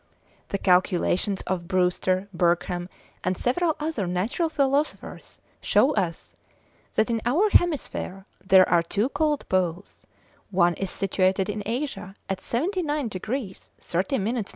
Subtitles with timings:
[0.49, 2.89] The calculations of Brewster, Bergham,
[3.23, 6.35] and several other natural philosophers show us
[6.95, 10.07] that in our hemisphere there are two cold Poles;
[10.49, 14.49] one is situated in Asia at 79 degrees 30 minutes N.